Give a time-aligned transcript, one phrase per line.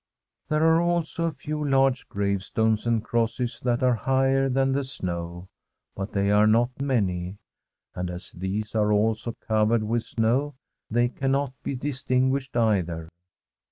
[0.49, 5.47] There are also a few large gravestones and crosses that are higher than the snow,
[5.95, 7.37] but they are not many;
[7.93, 10.55] and as these are also covered with snow,
[10.89, 13.09] they cannot be distinguished either.